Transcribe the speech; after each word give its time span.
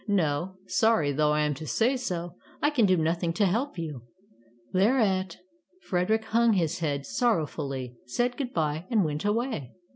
No, 0.07 0.55
sorry 0.65 1.11
though 1.11 1.31
I 1.33 1.41
am 1.41 1.53
to 1.53 1.67
say 1.67 1.95
so, 1.95 2.33
I 2.59 2.71
can 2.71 2.87
do 2.87 2.97
nothing 2.97 3.33
to 3.33 3.45
help 3.45 3.77
you.'' 3.77 4.01
Thereat 4.73 5.37
Frederick 5.83 6.25
hung 6.25 6.53
his 6.53 6.79
head 6.79 7.05
sorrow 7.05 7.45
fully, 7.45 7.97
said 8.07 8.35
good 8.35 8.51
bye, 8.51 8.87
and 8.89 9.05
went 9.05 9.25
away. 9.25 9.73